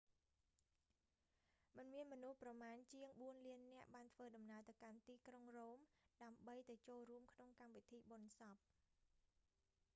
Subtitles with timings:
[1.93, 5.77] មានមនុស្សប្រមាណជាងបួនលាននាក់បានធ្វើដំណើរទៅកាន់ទីក្រុង រ៉ូម
[6.23, 8.55] ដើម្បីទៅចូលរួមក្នុងកម្មវិធីបុណ្យសព